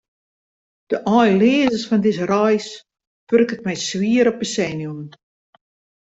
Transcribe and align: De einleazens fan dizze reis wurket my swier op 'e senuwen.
De 0.91 0.97
einleazens 1.17 1.83
fan 1.89 2.03
dizze 2.03 2.25
reis 2.33 2.67
wurket 3.29 3.65
my 3.65 3.75
swier 3.85 4.25
op 4.31 4.39
'e 4.41 4.47
senuwen. 4.53 5.09